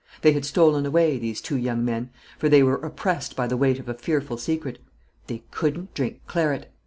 They 0.23 0.31
had 0.31 0.45
stolen 0.45 0.83
away, 0.87 1.19
these 1.19 1.41
two 1.41 1.57
young 1.57 1.85
men; 1.85 2.09
for 2.39 2.49
they 2.49 2.63
were 2.63 2.77
oppressed 2.83 3.35
by 3.35 3.45
the 3.45 3.55
weight 3.55 3.77
of 3.79 3.87
a 3.87 3.93
fearful 3.93 4.37
secret. 4.37 4.79
_They 5.27 5.43
couldn't 5.51 5.93
drink 5.93 6.21
claret! 6.25 6.65